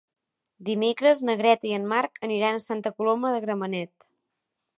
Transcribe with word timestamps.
Dimecres 0.69 1.21
na 1.29 1.35
Greta 1.43 1.69
i 1.73 1.75
en 1.79 1.85
Marc 1.93 2.17
aniran 2.29 2.59
a 2.61 2.65
Santa 2.67 2.95
Coloma 2.99 3.35
de 3.37 3.45
Gramenet. 3.45 4.11